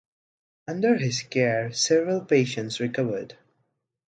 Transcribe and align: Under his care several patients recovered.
Under 0.67 0.95
his 0.95 1.21
care 1.21 1.71
several 1.73 2.21
patients 2.25 2.79
recovered. 2.79 3.37